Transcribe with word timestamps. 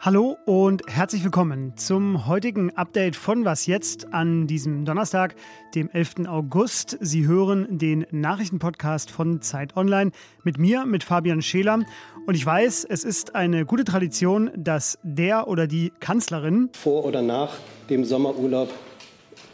Hallo 0.00 0.38
und 0.46 0.82
herzlich 0.86 1.22
willkommen 1.22 1.76
zum 1.76 2.26
heutigen 2.26 2.74
Update 2.74 3.16
von 3.16 3.44
Was 3.44 3.66
jetzt 3.66 4.14
an 4.14 4.46
diesem 4.46 4.86
Donnerstag, 4.86 5.34
dem 5.74 5.90
11. 5.90 6.26
August. 6.26 6.96
Sie 7.02 7.26
hören 7.26 7.66
den 7.76 8.06
Nachrichtenpodcast 8.10 9.10
von 9.10 9.42
Zeit 9.42 9.76
Online 9.76 10.12
mit 10.42 10.56
mir, 10.56 10.86
mit 10.86 11.04
Fabian 11.04 11.42
Scheler. 11.42 11.80
Und 12.26 12.34
ich 12.34 12.46
weiß, 12.46 12.86
es 12.88 13.04
ist 13.04 13.34
eine 13.34 13.66
gute 13.66 13.84
Tradition, 13.84 14.50
dass 14.56 14.98
der 15.02 15.48
oder 15.48 15.66
die 15.66 15.92
Kanzlerin 16.00 16.70
vor 16.72 17.04
oder 17.04 17.20
nach 17.20 17.52
dem 17.90 18.06
Sommerurlaub 18.06 18.72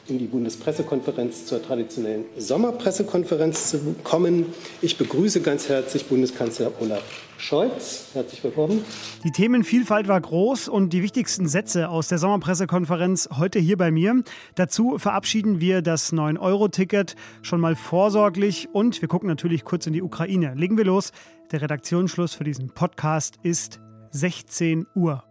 in 0.09 0.19
die 0.19 0.27
Bundespressekonferenz 0.27 1.47
zur 1.47 1.63
traditionellen 1.63 2.25
Sommerpressekonferenz 2.37 3.71
zu 3.71 3.97
kommen. 4.05 4.47
Ich 4.83 4.99
begrüße 4.99 5.41
ganz 5.41 5.69
herzlich 5.69 6.07
Bundeskanzler 6.07 6.73
Olaf 6.81 7.03
Scholz. 7.39 8.07
Herzlich 8.13 8.45
willkommen. 8.45 8.85
Die 9.25 9.31
Themenvielfalt 9.31 10.09
war 10.09 10.21
groß 10.21 10.69
und 10.69 10.93
die 10.93 11.03
wichtigsten 11.03 11.49
Sätze 11.49 11.89
aus 11.89 12.09
der 12.09 12.19
Sommerpressekonferenz 12.19 13.29
heute 13.37 13.59
hier 13.59 13.77
bei 13.77 13.91
mir. 13.91 14.23
Dazu 14.55 14.99
verabschieden 14.99 15.61
wir 15.61 15.83
das 15.83 16.13
9-Euro-Ticket 16.13 17.17
schon 17.43 17.61
mal 17.61 17.77
vorsorglich 17.77 18.69
und 18.73 19.01
wir 19.01 19.09
gucken 19.09 19.29
natürlich 19.29 19.65
kurz 19.65 19.87
in 19.87 19.93
die 19.93 20.03
Ukraine. 20.03 20.55
Legen 20.55 20.77
wir 20.77 20.85
los. 20.85 21.13
Der 21.51 21.63
Redaktionsschluss 21.63 22.35
für 22.35 22.45
diesen 22.45 22.69
Podcast 22.71 23.37
ist 23.43 23.81
16 24.11 24.87
Uhr. 24.95 25.25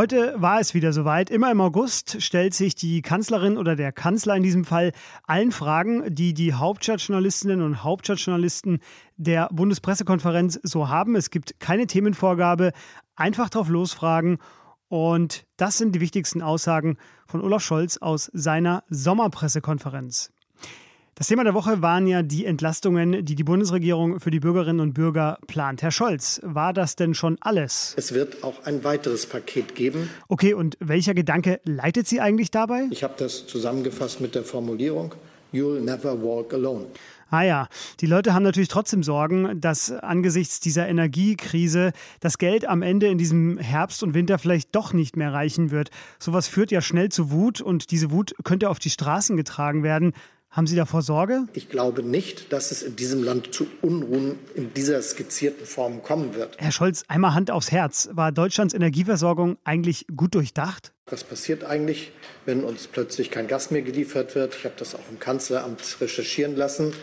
Heute 0.00 0.34
war 0.40 0.60
es 0.60 0.72
wieder 0.72 0.94
soweit. 0.94 1.28
Immer 1.28 1.50
im 1.50 1.60
August 1.60 2.22
stellt 2.22 2.54
sich 2.54 2.74
die 2.74 3.02
Kanzlerin 3.02 3.58
oder 3.58 3.76
der 3.76 3.92
Kanzler 3.92 4.34
in 4.34 4.42
diesem 4.42 4.64
Fall 4.64 4.92
allen 5.24 5.52
Fragen, 5.52 6.14
die 6.14 6.32
die 6.32 6.54
Hauptstadtjournalistinnen 6.54 7.60
und 7.60 7.84
Hauptstadtjournalisten 7.84 8.78
der 9.18 9.50
Bundespressekonferenz 9.52 10.58
so 10.62 10.88
haben. 10.88 11.16
Es 11.16 11.28
gibt 11.28 11.60
keine 11.60 11.86
Themenvorgabe. 11.86 12.72
Einfach 13.14 13.50
drauf 13.50 13.68
losfragen. 13.68 14.38
Und 14.88 15.44
das 15.58 15.76
sind 15.76 15.94
die 15.94 16.00
wichtigsten 16.00 16.40
Aussagen 16.40 16.96
von 17.26 17.42
Olaf 17.42 17.62
Scholz 17.62 17.98
aus 17.98 18.30
seiner 18.32 18.84
Sommerpressekonferenz. 18.88 20.32
Das 21.20 21.26
Thema 21.26 21.44
der 21.44 21.52
Woche 21.52 21.82
waren 21.82 22.06
ja 22.06 22.22
die 22.22 22.46
Entlastungen, 22.46 23.26
die 23.26 23.34
die 23.34 23.44
Bundesregierung 23.44 24.20
für 24.20 24.30
die 24.30 24.40
Bürgerinnen 24.40 24.80
und 24.80 24.94
Bürger 24.94 25.36
plant. 25.46 25.82
Herr 25.82 25.90
Scholz, 25.90 26.40
war 26.42 26.72
das 26.72 26.96
denn 26.96 27.12
schon 27.12 27.36
alles? 27.42 27.92
Es 27.98 28.14
wird 28.14 28.42
auch 28.42 28.64
ein 28.64 28.84
weiteres 28.84 29.26
Paket 29.26 29.74
geben. 29.74 30.08
Okay, 30.28 30.54
und 30.54 30.78
welcher 30.80 31.12
Gedanke 31.12 31.60
leitet 31.64 32.08
Sie 32.08 32.22
eigentlich 32.22 32.50
dabei? 32.50 32.86
Ich 32.90 33.04
habe 33.04 33.12
das 33.18 33.46
zusammengefasst 33.46 34.22
mit 34.22 34.34
der 34.34 34.44
Formulierung 34.44 35.14
You'll 35.52 35.80
never 35.80 36.22
walk 36.22 36.54
alone. 36.54 36.86
Ah 37.28 37.42
ja, 37.42 37.68
die 38.00 38.06
Leute 38.06 38.32
haben 38.32 38.42
natürlich 38.42 38.68
trotzdem 38.68 39.02
Sorgen, 39.02 39.60
dass 39.60 39.92
angesichts 39.92 40.58
dieser 40.58 40.88
Energiekrise 40.88 41.92
das 42.20 42.38
Geld 42.38 42.66
am 42.66 42.80
Ende 42.80 43.08
in 43.08 43.18
diesem 43.18 43.58
Herbst 43.58 44.02
und 44.02 44.14
Winter 44.14 44.38
vielleicht 44.38 44.74
doch 44.74 44.94
nicht 44.94 45.18
mehr 45.18 45.34
reichen 45.34 45.70
wird. 45.70 45.90
Sowas 46.18 46.48
führt 46.48 46.70
ja 46.70 46.80
schnell 46.80 47.10
zu 47.10 47.30
Wut 47.30 47.60
und 47.60 47.90
diese 47.90 48.10
Wut 48.10 48.34
könnte 48.42 48.70
auf 48.70 48.78
die 48.78 48.90
Straßen 48.90 49.36
getragen 49.36 49.82
werden. 49.82 50.14
Haben 50.50 50.66
Sie 50.66 50.74
davor 50.74 51.02
Sorge? 51.02 51.44
Ich 51.52 51.68
glaube 51.68 52.02
nicht, 52.02 52.52
dass 52.52 52.72
es 52.72 52.82
in 52.82 52.96
diesem 52.96 53.22
Land 53.22 53.54
zu 53.54 53.68
Unruhen 53.82 54.36
in 54.56 54.74
dieser 54.74 55.00
skizzierten 55.00 55.64
Form 55.64 56.02
kommen 56.02 56.34
wird. 56.34 56.56
Herr 56.58 56.72
Scholz, 56.72 57.04
einmal 57.06 57.34
Hand 57.34 57.52
aufs 57.52 57.70
Herz. 57.70 58.08
War 58.14 58.32
Deutschlands 58.32 58.74
Energieversorgung 58.74 59.58
eigentlich 59.62 60.06
gut 60.16 60.34
durchdacht? 60.34 60.92
Was 61.06 61.22
passiert 61.22 61.62
eigentlich, 61.62 62.10
wenn 62.46 62.64
uns 62.64 62.88
plötzlich 62.88 63.30
kein 63.30 63.46
Gas 63.46 63.70
mehr 63.70 63.82
geliefert 63.82 64.34
wird? 64.34 64.56
Ich 64.56 64.64
habe 64.64 64.74
das 64.76 64.96
auch 64.96 65.08
im 65.08 65.20
Kanzleramt 65.20 65.82
recherchieren 66.00 66.56
lassen. 66.56 66.94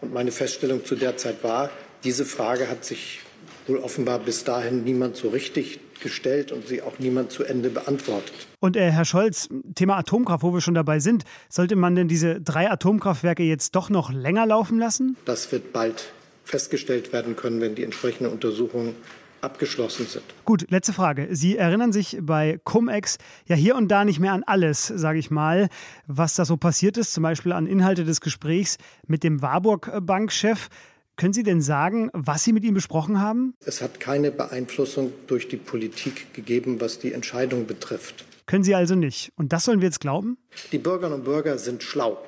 Und 0.00 0.12
meine 0.12 0.32
Feststellung 0.32 0.84
zu 0.84 0.96
der 0.96 1.16
Zeit 1.16 1.44
war, 1.44 1.70
diese 2.02 2.24
Frage 2.24 2.68
hat 2.68 2.84
sich 2.84 3.20
wohl 3.68 3.78
offenbar 3.78 4.18
bis 4.18 4.44
dahin 4.44 4.84
niemand 4.84 5.16
so 5.16 5.28
richtig 5.28 5.80
gestellt 6.00 6.52
und 6.52 6.66
sie 6.66 6.82
auch 6.82 6.98
niemand 6.98 7.32
zu 7.32 7.44
Ende 7.44 7.70
beantwortet. 7.70 8.34
Und 8.60 8.76
äh, 8.76 8.90
Herr 8.90 9.04
Scholz, 9.04 9.48
Thema 9.74 9.96
Atomkraft, 9.96 10.42
wo 10.42 10.52
wir 10.52 10.60
schon 10.60 10.74
dabei 10.74 11.00
sind, 11.00 11.24
sollte 11.48 11.76
man 11.76 11.94
denn 11.94 12.08
diese 12.08 12.40
drei 12.40 12.70
Atomkraftwerke 12.70 13.42
jetzt 13.42 13.74
doch 13.74 13.90
noch 13.90 14.12
länger 14.12 14.46
laufen 14.46 14.78
lassen? 14.78 15.16
Das 15.24 15.50
wird 15.52 15.72
bald 15.72 16.12
festgestellt 16.44 17.12
werden 17.12 17.34
können, 17.36 17.60
wenn 17.60 17.74
die 17.74 17.82
entsprechenden 17.82 18.32
Untersuchungen 18.32 18.94
abgeschlossen 19.40 20.06
sind. 20.06 20.24
Gut, 20.44 20.70
letzte 20.70 20.92
Frage. 20.92 21.28
Sie 21.30 21.56
erinnern 21.56 21.92
sich 21.92 22.18
bei 22.20 22.58
Cum-Ex 22.64 23.18
ja 23.46 23.56
hier 23.56 23.76
und 23.76 23.88
da 23.88 24.04
nicht 24.04 24.18
mehr 24.18 24.32
an 24.32 24.42
alles, 24.44 24.86
sage 24.86 25.18
ich 25.18 25.30
mal, 25.30 25.68
was 26.06 26.34
da 26.34 26.44
so 26.44 26.56
passiert 26.56 26.96
ist, 26.96 27.12
zum 27.12 27.22
Beispiel 27.22 27.52
an 27.52 27.66
Inhalte 27.66 28.04
des 28.04 28.20
Gesprächs 28.20 28.78
mit 29.06 29.22
dem 29.22 29.42
Warburg-Bankchef. 29.42 30.68
Können 31.16 31.32
Sie 31.32 31.42
denn 31.42 31.62
sagen, 31.62 32.10
was 32.12 32.44
Sie 32.44 32.52
mit 32.52 32.62
ihm 32.62 32.74
besprochen 32.74 33.20
haben? 33.20 33.54
Es 33.64 33.80
hat 33.80 34.00
keine 34.00 34.30
Beeinflussung 34.30 35.12
durch 35.26 35.48
die 35.48 35.56
Politik 35.56 36.34
gegeben, 36.34 36.78
was 36.80 36.98
die 36.98 37.14
Entscheidung 37.14 37.66
betrifft. 37.66 38.26
Können 38.44 38.64
Sie 38.64 38.74
also 38.74 38.94
nicht. 38.94 39.32
Und 39.36 39.52
das 39.54 39.64
sollen 39.64 39.80
wir 39.80 39.88
jetzt 39.88 40.00
glauben? 40.00 40.36
Die 40.72 40.78
Bürgerinnen 40.78 41.20
und 41.20 41.24
Bürger 41.24 41.56
sind 41.56 41.82
schlau. 41.82 42.18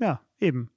Ja, 0.00 0.22
eben. 0.40 0.70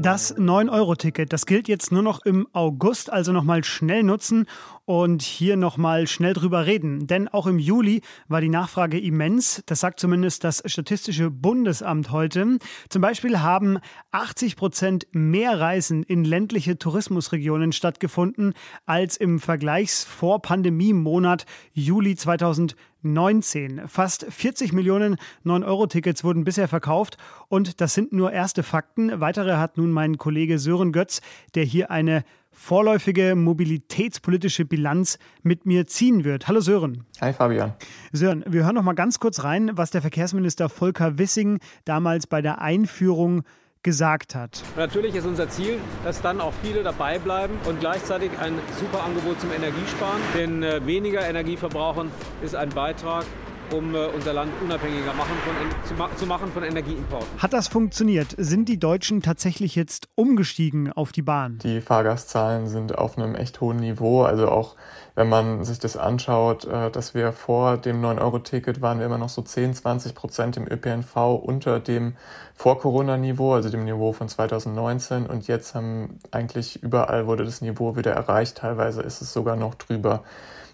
Das 0.00 0.36
9-Euro-Ticket, 0.36 1.32
das 1.32 1.44
gilt 1.44 1.66
jetzt 1.66 1.90
nur 1.90 2.02
noch 2.02 2.24
im 2.24 2.46
August, 2.52 3.12
also 3.12 3.32
nochmal 3.32 3.64
schnell 3.64 4.04
nutzen 4.04 4.46
und 4.84 5.22
hier 5.22 5.56
nochmal 5.56 6.06
schnell 6.06 6.34
drüber 6.34 6.66
reden. 6.66 7.08
Denn 7.08 7.26
auch 7.26 7.48
im 7.48 7.58
Juli 7.58 8.02
war 8.28 8.40
die 8.40 8.48
Nachfrage 8.48 9.00
immens. 9.00 9.60
Das 9.66 9.80
sagt 9.80 9.98
zumindest 9.98 10.44
das 10.44 10.62
Statistische 10.66 11.32
Bundesamt 11.32 12.12
heute. 12.12 12.58
Zum 12.88 13.02
Beispiel 13.02 13.40
haben 13.40 13.80
80 14.12 14.54
Prozent 14.54 15.08
mehr 15.10 15.58
Reisen 15.58 16.04
in 16.04 16.24
ländliche 16.24 16.78
Tourismusregionen 16.78 17.72
stattgefunden 17.72 18.54
als 18.86 19.16
im 19.16 19.40
Vergleichs-Vor-Pandemie-Monat 19.40 21.44
Juli 21.72 22.14
2020. 22.14 22.78
19. 23.12 23.88
Fast 23.88 24.26
40 24.28 24.72
Millionen 24.72 25.16
9-Euro-Tickets 25.44 26.24
wurden 26.24 26.44
bisher 26.44 26.68
verkauft 26.68 27.16
und 27.48 27.80
das 27.80 27.94
sind 27.94 28.12
nur 28.12 28.32
erste 28.32 28.62
Fakten. 28.62 29.20
Weitere 29.20 29.56
hat 29.56 29.76
nun 29.76 29.90
mein 29.90 30.18
Kollege 30.18 30.58
Sören 30.58 30.92
Götz, 30.92 31.20
der 31.54 31.64
hier 31.64 31.90
eine 31.90 32.24
vorläufige 32.50 33.36
mobilitätspolitische 33.36 34.64
Bilanz 34.64 35.18
mit 35.42 35.64
mir 35.64 35.86
ziehen 35.86 36.24
wird. 36.24 36.48
Hallo 36.48 36.60
Sören. 36.60 37.04
Hi 37.20 37.32
Fabian. 37.32 37.74
Sören, 38.12 38.44
wir 38.48 38.64
hören 38.64 38.74
noch 38.74 38.82
mal 38.82 38.94
ganz 38.94 39.20
kurz 39.20 39.44
rein, 39.44 39.70
was 39.74 39.90
der 39.90 40.02
Verkehrsminister 40.02 40.68
Volker 40.68 41.18
Wissing 41.18 41.60
damals 41.84 42.26
bei 42.26 42.42
der 42.42 42.60
Einführung 42.60 43.44
gesagt 43.88 44.34
hat. 44.34 44.62
Natürlich 44.76 45.14
ist 45.14 45.24
unser 45.24 45.48
Ziel, 45.48 45.78
dass 46.04 46.20
dann 46.20 46.42
auch 46.42 46.52
viele 46.62 46.82
dabei 46.82 47.18
bleiben 47.18 47.54
und 47.64 47.80
gleichzeitig 47.80 48.30
ein 48.38 48.52
super 48.78 49.02
Angebot 49.02 49.40
zum 49.40 49.50
Energiesparen. 49.50 50.20
Denn 50.36 50.62
äh, 50.62 50.84
weniger 50.84 51.26
Energieverbrauchen 51.26 52.10
ist 52.42 52.54
ein 52.54 52.68
Beitrag 52.68 53.24
um 53.72 53.94
äh, 53.94 54.06
unser 54.06 54.32
Land 54.32 54.52
unabhängiger 54.62 55.12
machen 55.14 55.34
von, 55.44 56.16
zu, 56.16 56.26
machen 56.26 56.50
von 56.52 56.62
Energieimporten. 56.62 57.26
Hat 57.38 57.52
das 57.52 57.68
funktioniert? 57.68 58.34
Sind 58.36 58.68
die 58.68 58.78
Deutschen 58.78 59.22
tatsächlich 59.22 59.74
jetzt 59.74 60.08
umgestiegen 60.14 60.92
auf 60.92 61.12
die 61.12 61.22
Bahn? 61.22 61.58
Die 61.62 61.80
Fahrgastzahlen 61.80 62.66
sind 62.66 62.96
auf 62.96 63.18
einem 63.18 63.34
echt 63.34 63.60
hohen 63.60 63.78
Niveau. 63.78 64.22
Also 64.22 64.48
auch 64.48 64.76
wenn 65.14 65.28
man 65.28 65.64
sich 65.64 65.78
das 65.78 65.96
anschaut, 65.96 66.64
äh, 66.64 66.90
dass 66.90 67.14
wir 67.14 67.32
vor 67.32 67.76
dem 67.76 68.00
9-Euro-Ticket 68.00 68.80
waren 68.80 69.00
wir 69.00 69.06
immer 69.06 69.18
noch 69.18 69.28
so 69.28 69.42
10, 69.42 69.74
20 69.74 70.14
Prozent 70.14 70.56
im 70.56 70.66
ÖPNV 70.70 71.16
unter 71.42 71.80
dem 71.80 72.16
Vor-Corona-Niveau, 72.54 73.54
also 73.54 73.68
dem 73.68 73.84
Niveau 73.84 74.12
von 74.12 74.28
2019. 74.28 75.26
Und 75.26 75.46
jetzt 75.48 75.74
haben 75.74 76.18
eigentlich 76.30 76.82
überall 76.82 77.26
wurde 77.26 77.44
das 77.44 77.60
Niveau 77.60 77.96
wieder 77.96 78.12
erreicht. 78.12 78.58
Teilweise 78.58 79.02
ist 79.02 79.20
es 79.20 79.32
sogar 79.32 79.56
noch 79.56 79.74
drüber. 79.74 80.22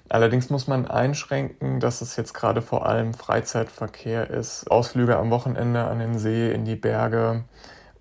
Allerdings 0.08 0.50
muss 0.50 0.66
man 0.66 0.86
einschränken, 0.86 1.80
dass 1.80 2.02
es 2.02 2.16
jetzt 2.16 2.34
gerade 2.34 2.62
vor 2.62 2.86
allem 2.86 3.14
Freizeitverkehr 3.14 4.28
ist. 4.30 4.70
Ausflüge 4.70 5.16
am 5.16 5.30
Wochenende 5.30 5.84
an 5.84 5.98
den 5.98 6.18
See, 6.18 6.52
in 6.52 6.64
die 6.64 6.76
Berge. 6.76 7.44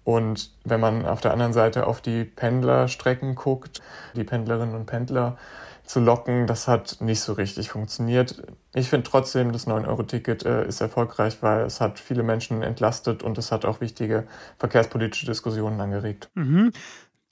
Und 0.04 0.52
wenn 0.66 0.82
man 0.82 1.06
auf 1.06 1.22
der 1.22 1.32
anderen 1.32 1.54
Seite 1.54 1.88
auf 1.88 2.02
die 2.02 2.26
Pendlerstrecken 2.26 3.36
guckt, 3.36 3.82
die 4.16 4.26
Pendlerinnen 4.26 4.76
und 4.76 4.86
Pendler 4.86 5.38
zu 5.86 6.00
locken, 6.00 6.48
das 6.48 6.68
hat 6.68 6.98
nicht 7.02 7.22
so 7.22 7.34
richtig 7.34 7.70
funktioniert. 7.70 8.42
Ich 8.74 8.90
finde 8.90 9.10
trotzdem, 9.10 9.52
das 9.52 9.68
9-Euro-Ticket 9.68 10.46
äh, 10.46 10.66
ist 10.66 10.82
erfolgreich, 10.82 11.38
weil 11.42 11.66
es 11.66 11.82
hat 11.82 12.00
viele 12.00 12.24
Menschen 12.24 12.64
entlastet 12.64 13.22
und 13.22 13.38
es 13.38 13.52
hat 13.52 13.66
auch 13.66 13.82
wichtige 13.82 14.26
verkehrspolitische 14.60 15.26
Diskussionen 15.26 15.80
angeregt. 15.80 16.30
Mhm. 16.36 16.72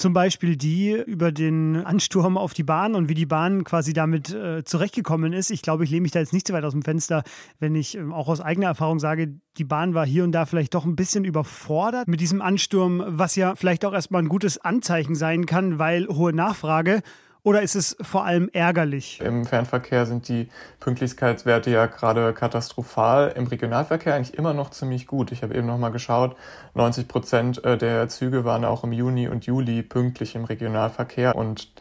Zum 0.01 0.13
Beispiel 0.13 0.55
die 0.55 0.93
über 0.93 1.31
den 1.31 1.75
Ansturm 1.75 2.35
auf 2.35 2.55
die 2.55 2.63
Bahn 2.63 2.95
und 2.95 3.07
wie 3.07 3.13
die 3.13 3.27
Bahn 3.27 3.63
quasi 3.63 3.93
damit 3.93 4.33
äh, 4.33 4.63
zurechtgekommen 4.63 5.31
ist. 5.31 5.51
Ich 5.51 5.61
glaube, 5.61 5.83
ich 5.83 5.91
lehne 5.91 6.01
mich 6.01 6.11
da 6.11 6.17
jetzt 6.17 6.33
nicht 6.33 6.47
zu 6.47 6.53
weit 6.53 6.63
aus 6.63 6.71
dem 6.71 6.81
Fenster, 6.81 7.21
wenn 7.59 7.75
ich 7.75 7.95
äh, 7.95 8.01
auch 8.11 8.27
aus 8.27 8.41
eigener 8.41 8.65
Erfahrung 8.65 8.97
sage, 8.97 9.35
die 9.57 9.63
Bahn 9.63 9.93
war 9.93 10.03
hier 10.03 10.23
und 10.23 10.31
da 10.31 10.47
vielleicht 10.47 10.73
doch 10.73 10.85
ein 10.85 10.95
bisschen 10.95 11.23
überfordert 11.23 12.07
mit 12.07 12.19
diesem 12.19 12.41
Ansturm, 12.41 13.03
was 13.05 13.35
ja 13.35 13.53
vielleicht 13.53 13.85
auch 13.85 13.93
erstmal 13.93 14.23
ein 14.23 14.27
gutes 14.27 14.57
Anzeichen 14.57 15.13
sein 15.13 15.45
kann, 15.45 15.77
weil 15.77 16.07
hohe 16.07 16.33
Nachfrage 16.33 17.03
Oder 17.43 17.63
ist 17.63 17.75
es 17.75 17.97
vor 18.01 18.23
allem 18.23 18.49
ärgerlich? 18.53 19.19
Im 19.19 19.45
Fernverkehr 19.45 20.05
sind 20.05 20.27
die 20.27 20.47
Pünktlichkeitswerte 20.79 21.71
ja 21.71 21.87
gerade 21.87 22.33
katastrophal. 22.33 23.33
Im 23.35 23.47
Regionalverkehr 23.47 24.13
eigentlich 24.13 24.37
immer 24.37 24.53
noch 24.53 24.69
ziemlich 24.69 25.07
gut. 25.07 25.31
Ich 25.31 25.41
habe 25.41 25.55
eben 25.55 25.65
noch 25.65 25.79
mal 25.79 25.89
geschaut, 25.89 26.35
90 26.75 27.07
Prozent 27.07 27.63
äh, 27.65 27.79
der 27.79 28.07
Züge 28.09 28.45
waren 28.45 28.63
auch 28.63 28.83
im 28.83 28.91
Juni 28.91 29.27
und 29.27 29.47
Juli 29.47 29.81
pünktlich 29.81 30.35
im 30.35 30.43
Regionalverkehr 30.43 31.35
und 31.35 31.71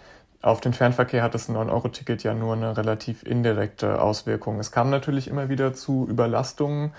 auf 0.42 0.62
den 0.62 0.72
Fernverkehr 0.72 1.22
hat 1.22 1.34
das 1.34 1.50
9-Euro-Ticket 1.50 2.22
ja 2.22 2.32
nur 2.32 2.54
eine 2.54 2.75
relativ 2.75 3.22
indirekte 3.25 4.00
Auswirkung. 4.00 4.58
Es 4.58 4.72
kam 4.72 4.88
natürlich 4.88 5.28
immer 5.28 5.50
wieder 5.50 5.75
zu 5.75 6.06
Überlastungen, 6.08 6.92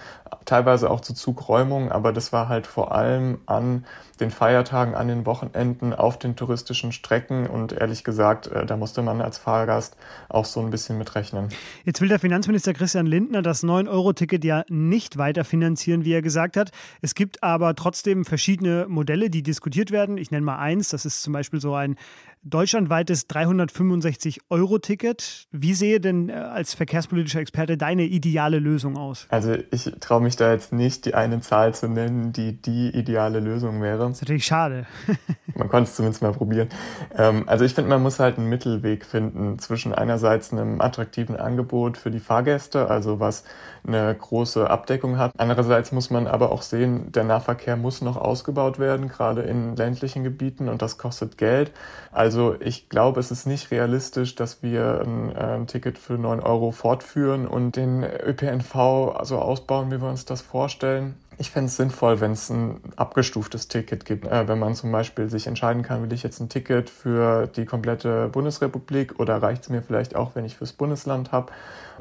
teilweise 0.45 0.91
auch 0.91 1.01
zu 1.01 1.15
Zugräumungen, 1.15 1.91
aber 1.91 2.13
das 2.13 2.31
war 2.31 2.49
halt 2.49 2.67
vor 2.67 2.91
allem 2.93 3.39
an 3.47 3.85
den 4.19 4.29
Feiertagen, 4.29 4.93
an 4.93 5.07
den 5.07 5.25
Wochenenden, 5.25 5.93
auf 5.93 6.19
den 6.19 6.35
touristischen 6.35 6.91
Strecken 6.91 7.47
und 7.47 7.73
ehrlich 7.73 8.03
gesagt, 8.03 8.45
äh, 8.45 8.65
da 8.65 8.77
musste 8.77 9.01
man 9.01 9.19
als 9.21 9.39
Fahrgast 9.39 9.97
auch 10.29 10.45
so 10.45 10.59
ein 10.59 10.69
bisschen 10.69 10.99
mitrechnen. 10.99 11.49
Jetzt 11.83 11.99
will 11.99 12.09
der 12.09 12.19
Finanzminister 12.19 12.73
Christian 12.73 13.07
Lindner 13.07 13.41
das 13.41 13.63
9-Euro-Ticket 13.63 14.43
ja 14.43 14.63
nicht 14.69 15.17
weiterfinanzieren, 15.17 16.05
wie 16.05 16.13
er 16.13 16.21
gesagt 16.21 16.55
hat. 16.57 16.69
Es 17.01 17.15
gibt 17.15 17.41
aber 17.41 17.73
trotzdem 17.73 18.23
verschiedene 18.23 18.85
Modelle, 18.88 19.31
die 19.31 19.41
diskutiert 19.41 19.89
werden. 19.89 20.17
Ich 20.17 20.29
nenne 20.29 20.45
mal 20.45 20.59
eins, 20.59 20.89
das 20.89 21.05
ist 21.05 21.23
zum 21.23 21.33
Beispiel 21.33 21.59
so 21.59 21.73
ein 21.73 21.95
deutschlandweites 22.43 23.29
365-Euro-Ticket. 23.29 25.47
Wie 25.51 25.73
sehe 25.73 25.99
denn 25.99 26.29
äh, 26.29 26.33
als 26.33 26.73
verkehrspolitischer 26.73 27.39
Experte 27.39 27.77
deine 27.77 28.03
ideale 28.03 28.59
Lösung 28.59 28.97
aus? 28.97 29.27
Also 29.29 29.55
ich 29.71 29.91
traue 29.99 30.21
mich 30.21 30.35
da 30.35 30.51
jetzt 30.51 30.73
nicht, 30.73 31.05
die 31.05 31.13
eine 31.13 31.41
Zahl 31.41 31.73
zu 31.73 31.88
nennen, 31.88 32.33
die 32.33 32.61
die 32.61 32.89
ideale 32.89 33.39
Lösung 33.39 33.81
wäre. 33.81 33.99
Das 33.99 34.17
ist 34.17 34.21
natürlich 34.21 34.45
schade. 34.45 34.85
man 35.61 35.69
konnte 35.69 35.89
es 35.89 35.95
zumindest 35.95 36.23
mal 36.23 36.31
probieren. 36.31 36.69
Ähm, 37.15 37.43
also 37.45 37.63
ich 37.63 37.75
finde, 37.75 37.91
man 37.91 38.01
muss 38.01 38.19
halt 38.19 38.39
einen 38.39 38.49
Mittelweg 38.49 39.05
finden 39.05 39.59
zwischen 39.59 39.93
einerseits 39.93 40.51
einem 40.51 40.81
attraktiven 40.81 41.35
Angebot 41.35 41.97
für 41.97 42.09
die 42.09 42.19
Fahrgäste, 42.19 42.89
also 42.89 43.19
was 43.19 43.43
eine 43.85 44.15
große 44.15 44.67
Abdeckung 44.67 45.19
hat. 45.19 45.33
Andererseits 45.37 45.91
muss 45.91 46.09
man 46.09 46.25
aber 46.25 46.51
auch 46.51 46.63
sehen, 46.63 47.11
der 47.11 47.25
Nahverkehr 47.25 47.77
muss 47.77 48.01
noch 48.01 48.17
ausgebaut 48.17 48.79
werden, 48.79 49.07
gerade 49.07 49.41
in 49.41 49.75
ländlichen 49.75 50.23
Gebieten 50.23 50.67
und 50.67 50.81
das 50.81 50.97
kostet 50.97 51.37
Geld. 51.37 51.71
Also 52.11 52.55
ich 52.59 52.89
glaube, 52.89 53.19
es 53.19 53.29
ist 53.29 53.45
nicht 53.45 53.69
realistisch, 53.69 54.33
dass 54.33 54.63
wir 54.63 55.01
ein, 55.05 55.35
äh, 55.35 55.55
ein 55.55 55.67
Ticket 55.67 55.99
für 55.99 56.13
9 56.13 56.39
Euro 56.39 56.71
fortführen 56.71 57.47
und 57.47 57.75
den 57.75 58.03
ÖPNV 58.03 59.21
so 59.23 59.37
ausbauen, 59.37 59.91
wie 59.91 60.01
wir 60.01 60.09
uns 60.09 60.25
das 60.25 60.41
vorstellen. 60.41 61.15
Ich 61.41 61.49
fände 61.49 61.69
es 61.69 61.75
sinnvoll, 61.75 62.21
wenn 62.21 62.33
es 62.33 62.51
ein 62.51 62.79
abgestuftes 62.97 63.67
Ticket 63.67 64.05
gibt. 64.05 64.27
Äh, 64.27 64.47
wenn 64.47 64.59
man 64.59 64.75
zum 64.75 64.91
Beispiel 64.91 65.27
sich 65.27 65.47
entscheiden 65.47 65.81
kann, 65.81 66.03
will 66.03 66.13
ich 66.13 66.21
jetzt 66.21 66.39
ein 66.39 66.49
Ticket 66.49 66.88
für 66.88 67.47
die 67.47 67.65
komplette 67.65 68.29
Bundesrepublik 68.29 69.19
oder 69.19 69.41
reicht 69.41 69.63
es 69.63 69.69
mir 69.69 69.81
vielleicht 69.81 70.15
auch, 70.15 70.35
wenn 70.35 70.45
ich 70.45 70.57
fürs 70.57 70.73
Bundesland 70.73 71.31
habe. 71.31 71.51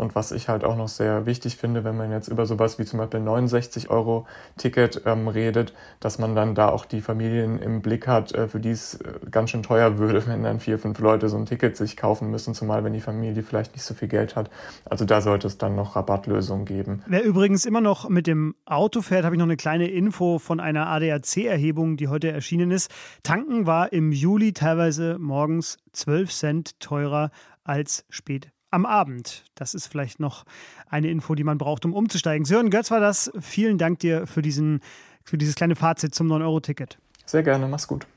Und 0.00 0.14
was 0.14 0.32
ich 0.32 0.48
halt 0.48 0.64
auch 0.64 0.76
noch 0.76 0.88
sehr 0.88 1.26
wichtig 1.26 1.56
finde, 1.56 1.84
wenn 1.84 1.94
man 1.94 2.10
jetzt 2.10 2.28
über 2.28 2.46
sowas 2.46 2.78
wie 2.78 2.86
zum 2.86 2.98
Beispiel 2.98 3.20
69 3.20 3.90
Euro 3.90 4.26
Ticket 4.56 5.02
ähm, 5.04 5.28
redet, 5.28 5.74
dass 6.00 6.18
man 6.18 6.34
dann 6.34 6.54
da 6.54 6.70
auch 6.70 6.86
die 6.86 7.02
Familien 7.02 7.58
im 7.58 7.82
Blick 7.82 8.06
hat, 8.06 8.32
äh, 8.32 8.48
für 8.48 8.60
die 8.60 8.70
es 8.70 8.94
äh, 8.94 9.12
ganz 9.30 9.50
schön 9.50 9.62
teuer 9.62 9.98
würde, 9.98 10.26
wenn 10.26 10.42
dann 10.42 10.58
vier, 10.60 10.78
fünf 10.78 10.98
Leute 11.00 11.28
so 11.28 11.36
ein 11.36 11.44
Ticket 11.44 11.76
sich 11.76 11.98
kaufen 11.98 12.30
müssen, 12.30 12.54
zumal 12.54 12.82
wenn 12.82 12.94
die 12.94 13.00
Familie 13.00 13.42
vielleicht 13.42 13.74
nicht 13.74 13.84
so 13.84 13.92
viel 13.92 14.08
Geld 14.08 14.36
hat. 14.36 14.50
Also 14.86 15.04
da 15.04 15.20
sollte 15.20 15.46
es 15.46 15.58
dann 15.58 15.76
noch 15.76 15.96
Rabattlösungen 15.96 16.64
geben. 16.64 17.02
Wer 17.06 17.22
übrigens 17.22 17.66
immer 17.66 17.82
noch 17.82 18.08
mit 18.08 18.26
dem 18.26 18.54
Auto 18.64 19.02
fährt, 19.02 19.26
habe 19.30 19.36
ich 19.36 19.38
noch 19.38 19.46
eine 19.46 19.56
kleine 19.56 19.86
Info 19.86 20.40
von 20.40 20.58
einer 20.58 20.88
ADAC-Erhebung, 20.88 21.96
die 21.96 22.08
heute 22.08 22.32
erschienen 22.32 22.72
ist. 22.72 22.90
Tanken 23.22 23.64
war 23.64 23.92
im 23.92 24.10
Juli 24.10 24.52
teilweise 24.52 25.18
morgens 25.20 25.78
12 25.92 26.32
Cent 26.32 26.80
teurer 26.80 27.30
als 27.62 28.04
spät 28.10 28.50
am 28.72 28.84
Abend. 28.84 29.44
Das 29.54 29.74
ist 29.74 29.86
vielleicht 29.86 30.18
noch 30.18 30.44
eine 30.88 31.10
Info, 31.10 31.36
die 31.36 31.44
man 31.44 31.58
braucht, 31.58 31.84
um 31.84 31.94
umzusteigen. 31.94 32.44
Sören 32.44 32.70
Götz 32.70 32.90
war 32.90 32.98
das. 32.98 33.30
Vielen 33.40 33.78
Dank 33.78 34.00
dir 34.00 34.26
für, 34.26 34.42
diesen, 34.42 34.80
für 35.22 35.38
dieses 35.38 35.54
kleine 35.54 35.76
Fazit 35.76 36.12
zum 36.12 36.26
9-Euro-Ticket. 36.26 36.98
Sehr 37.24 37.44
gerne, 37.44 37.68
mach's 37.68 37.86
gut. 37.86 38.08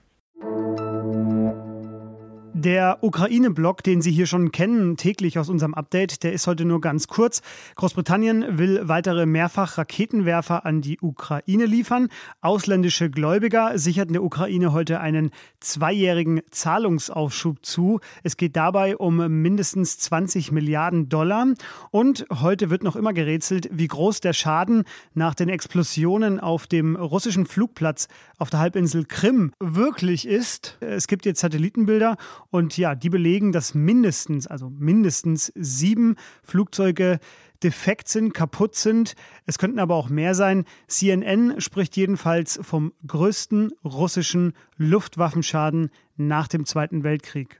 Der 2.63 3.00
Ukraine-Block, 3.01 3.83
den 3.83 4.01
Sie 4.01 4.13
hier 4.13 4.25
schon 4.25 4.54
kennen, 4.54 4.95
täglich 4.95 5.38
aus 5.38 5.50
unserem 5.50 5.74
Update, 5.74 6.24
der 6.24 6.31
ist 6.31 6.48
heute 6.48 6.63
nur 6.63 6.80
ganz 6.80 7.07
kurz. 7.10 7.42
Großbritannien 7.75 8.57
will 8.57 8.88
weitere 8.88 9.25
Mehrfach-Raketenwerfer 9.25 10.65
an 10.65 10.80
die 10.80 10.98
Ukraine 11.01 11.65
liefern. 11.65 12.07
Ausländische 12.39 13.10
Gläubiger 13.10 13.77
sicherten 13.77 14.13
der 14.13 14.24
Ukraine 14.24 14.71
heute 14.71 15.01
einen 15.01 15.31
zweijährigen 15.60 16.39
Zahlungsaufschub 16.51 17.65
zu. 17.65 18.00
Es 18.24 18.38
geht 18.38 18.56
dabei 18.56 18.95
um 18.95 19.42
mindestens 19.42 20.00
20 20.00 20.54
Milliarden 20.54 21.10
Dollar. 21.10 21.48
Und 21.92 22.25
heute 22.31 22.69
wird 22.69 22.83
noch 22.83 22.95
immer 22.95 23.12
gerätselt, 23.12 23.68
wie 23.74 23.88
groß 23.88 24.21
der 24.21 24.31
Schaden 24.31 24.86
nach 25.13 25.36
den 25.36 25.50
Explosionen 25.50 26.39
auf 26.39 26.65
dem 26.68 26.95
russischen 26.95 27.45
Flugplatz 27.45 28.07
auf 28.38 28.50
der 28.50 28.62
Halbinsel 28.62 29.04
Krim 29.04 29.51
wirklich 29.60 30.25
ist. 30.25 30.77
Es 30.80 31.07
gibt 31.07 31.25
jetzt 31.25 31.42
Satellitenbilder 31.42 32.15
und 32.54 32.78
ja, 32.78 32.94
die 32.94 33.10
belegen, 33.10 33.52
dass 33.52 33.74
mindestens, 33.74 34.46
also 34.46 34.70
mindestens 34.70 35.52
sieben 35.56 36.18
Flugzeuge 36.44 37.20
defekt 37.64 38.08
sind, 38.10 38.36
kaputt 38.36 38.76
sind. 38.76 39.16
Es 39.48 39.58
könnten 39.58 39.80
aber 39.80 39.96
auch 39.96 40.10
mehr 40.10 40.36
sein. 40.36 40.66
CNN 40.88 41.60
spricht 41.60 41.98
jedenfalls 41.98 42.60
vom 42.62 42.94
größten 43.08 43.72
russischen 43.84 44.54
Luftwaffenschaden 44.78 45.90
nach 46.16 46.48
dem 46.48 46.66
Zweiten 46.66 47.04
Weltkrieg. 47.04 47.60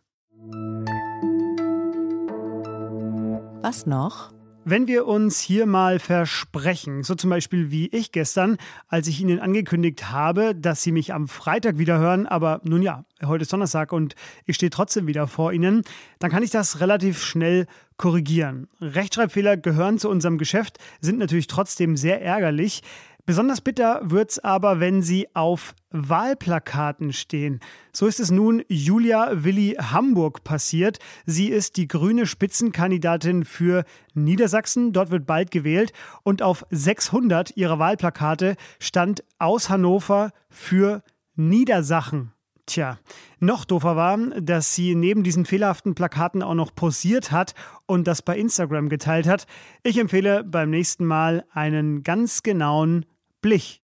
Was 3.64 3.88
noch? 3.88 4.32
Wenn 4.66 4.88
wir 4.88 5.08
uns 5.08 5.42
hier 5.42 5.66
mal 5.66 6.00
versprechen, 6.00 7.04
so 7.04 7.16
zum 7.16 7.30
Beispiel 7.30 7.70
wie 7.70 7.88
ich 7.88 8.14
gestern, 8.14 8.56
als 8.88 9.10
ich 9.10 9.20
Ihnen 9.20 9.42
angekündigt 9.42 10.10
habe, 10.10 10.56
dass 10.56 10.82
Sie 10.82 10.94
mich 10.94 11.14
am 11.14 11.28
Freitag 11.28 11.78
wieder 11.78 12.00
hören, 12.00 12.28
aber 12.28 12.62
nun 12.64 12.82
ja, 12.82 13.04
heute 13.26 13.42
ist 13.42 13.52
Donnerstag 13.52 13.92
und 13.92 14.16
ich 14.46 14.56
stehe 14.56 14.70
trotzdem 14.70 15.06
wieder 15.06 15.28
vor 15.28 15.52
Ihnen, 15.52 15.84
dann 16.20 16.32
kann 16.32 16.44
ich 16.44 16.50
das 16.50 16.80
relativ 16.80 17.22
schnell 17.22 17.68
korrigieren. 17.98 18.70
Rechtschreibfehler 18.80 19.58
gehören 19.58 20.00
zu 20.00 20.10
unserem 20.10 20.38
Geschäft, 20.38 20.78
sind 21.02 21.20
natürlich 21.20 21.48
trotzdem 21.48 21.98
sehr 21.98 22.22
ärgerlich. 22.22 22.84
Besonders 23.26 23.62
bitter 23.62 24.02
wird's 24.04 24.38
aber, 24.38 24.82
wenn 24.82 25.02
sie 25.02 25.34
auf 25.34 25.76
Wahlplakaten 25.92 27.14
stehen. 27.14 27.62
So 27.94 28.06
ist 28.06 28.20
es 28.20 28.32
nun 28.32 28.64
Julia 28.68 29.46
Willi 29.46 29.78
Hamburg 29.80 30.44
passiert. 30.44 31.00
Sie 31.26 31.48
ist 31.48 31.78
die 31.78 31.88
grüne 31.88 32.26
Spitzenkandidatin 32.26 33.46
für 33.46 33.86
Niedersachsen. 34.14 34.92
Dort 34.92 35.10
wird 35.10 35.26
bald 35.26 35.52
gewählt. 35.52 35.94
Und 36.24 36.42
auf 36.42 36.66
600 36.70 37.56
ihrer 37.56 37.80
Wahlplakate 37.80 38.58
stand 38.78 39.24
aus 39.40 39.70
Hannover 39.70 40.32
für 40.50 41.02
Niedersachen. 41.36 42.34
Tja, 42.66 42.98
noch 43.40 43.66
doofer 43.66 43.98
war, 43.98 44.18
dass 44.40 44.74
sie 44.74 44.96
neben 44.96 45.24
diesen 45.24 45.46
fehlerhaften 45.46 45.96
Plakaten 45.96 46.42
auch 46.42 46.54
noch 46.54 46.74
posiert 46.74 47.32
hat 47.32 47.56
und 47.86 48.08
das 48.08 48.22
bei 48.22 48.38
Instagram 48.38 48.88
geteilt 48.88 49.28
hat. 49.28 49.48
Ich 49.84 49.98
empfehle 49.98 50.46
beim 50.46 50.70
nächsten 50.70 51.06
Mal 51.06 51.46
einen 51.54 52.04
ganz 52.04 52.42
genauen 52.42 53.06
Blich. 53.44 53.82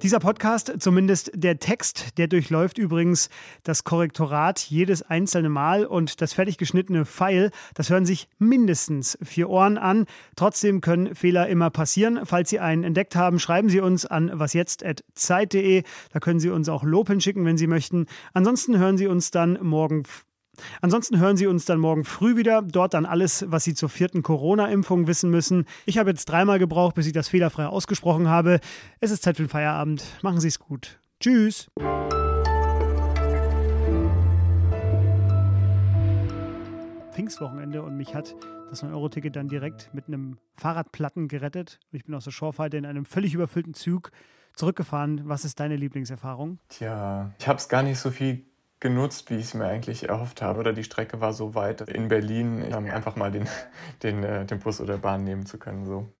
Dieser 0.00 0.20
Podcast, 0.20 0.72
zumindest 0.78 1.32
der 1.34 1.58
Text, 1.58 2.16
der 2.18 2.28
durchläuft 2.28 2.78
übrigens 2.78 3.28
das 3.64 3.82
Korrektorat 3.82 4.60
jedes 4.60 5.02
einzelne 5.02 5.48
Mal 5.48 5.84
und 5.84 6.20
das 6.20 6.34
fertig 6.34 6.58
geschnittene 6.58 7.04
Pfeil, 7.04 7.50
das 7.74 7.90
hören 7.90 8.06
sich 8.06 8.28
mindestens 8.38 9.18
vier 9.24 9.50
Ohren 9.50 9.76
an. 9.76 10.06
Trotzdem 10.36 10.80
können 10.80 11.16
Fehler 11.16 11.48
immer 11.48 11.70
passieren. 11.70 12.20
Falls 12.24 12.48
Sie 12.48 12.60
einen 12.60 12.84
entdeckt 12.84 13.16
haben, 13.16 13.40
schreiben 13.40 13.68
Sie 13.68 13.80
uns 13.80 14.06
an 14.06 14.30
wasjetzt.zeit.de. 14.32 15.82
Da 16.12 16.20
können 16.20 16.38
Sie 16.38 16.50
uns 16.50 16.68
auch 16.68 16.84
Lob 16.84 17.08
hinschicken, 17.08 17.44
wenn 17.44 17.58
Sie 17.58 17.66
möchten. 17.66 18.06
Ansonsten 18.32 18.78
hören 18.78 18.98
Sie 18.98 19.08
uns 19.08 19.32
dann 19.32 19.58
morgen 19.60 20.04
Ansonsten 20.80 21.18
hören 21.18 21.36
Sie 21.36 21.46
uns 21.46 21.64
dann 21.64 21.78
morgen 21.78 22.04
früh 22.04 22.36
wieder. 22.36 22.62
Dort 22.62 22.94
dann 22.94 23.06
alles, 23.06 23.44
was 23.48 23.64
Sie 23.64 23.74
zur 23.74 23.88
vierten 23.88 24.22
Corona-Impfung 24.22 25.06
wissen 25.06 25.30
müssen. 25.30 25.66
Ich 25.84 25.98
habe 25.98 26.10
jetzt 26.10 26.26
dreimal 26.26 26.58
gebraucht, 26.58 26.94
bis 26.94 27.06
ich 27.06 27.12
das 27.12 27.28
fehlerfrei 27.28 27.66
ausgesprochen 27.66 28.28
habe. 28.28 28.60
Es 29.00 29.10
ist 29.10 29.22
Zeit 29.22 29.36
für 29.36 29.44
den 29.44 29.48
Feierabend. 29.48 30.04
Machen 30.22 30.40
Sie 30.40 30.48
es 30.48 30.58
gut. 30.58 30.98
Tschüss. 31.20 31.68
Pfingstwochenende 37.12 37.82
und 37.82 37.96
mich 37.96 38.14
hat 38.14 38.36
das 38.68 38.84
9-Euro-Ticket 38.84 39.36
dann 39.36 39.48
direkt 39.48 39.88
mit 39.94 40.08
einem 40.08 40.38
Fahrradplatten 40.54 41.28
gerettet. 41.28 41.80
Ich 41.92 42.04
bin 42.04 42.14
aus 42.14 42.24
der 42.24 42.30
Shorefighter 42.30 42.76
in 42.76 42.84
einem 42.84 43.06
völlig 43.06 43.32
überfüllten 43.32 43.72
Zug 43.72 44.10
zurückgefahren. 44.54 45.22
Was 45.24 45.44
ist 45.44 45.58
deine 45.60 45.76
Lieblingserfahrung? 45.76 46.58
Tja, 46.68 47.32
ich 47.38 47.48
habe 47.48 47.58
es 47.58 47.68
gar 47.68 47.82
nicht 47.82 47.98
so 47.98 48.10
viel 48.10 48.44
genutzt, 48.80 49.30
wie 49.30 49.36
ich 49.36 49.46
es 49.46 49.54
mir 49.54 49.66
eigentlich 49.66 50.08
erhofft 50.08 50.42
habe. 50.42 50.60
Oder 50.60 50.72
die 50.72 50.84
Strecke 50.84 51.20
war 51.20 51.32
so 51.32 51.54
weit 51.54 51.82
in 51.82 52.08
Berlin, 52.08 52.62
einfach 52.74 53.16
mal 53.16 53.30
den, 53.30 53.48
den, 54.02 54.22
äh, 54.24 54.44
den 54.46 54.58
Bus 54.60 54.80
oder 54.80 54.98
Bahn 54.98 55.24
nehmen 55.24 55.46
zu 55.46 55.58
können. 55.58 55.86
So. 55.86 56.08